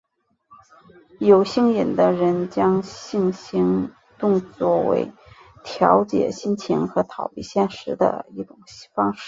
[1.19, 5.11] 有性瘾的人将性行动作为
[5.63, 8.57] 调节心情和逃避现实的一种
[8.95, 9.19] 方式。